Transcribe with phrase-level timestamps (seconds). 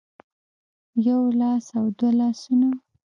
[1.07, 2.69] يو لاس او دوه لاسونه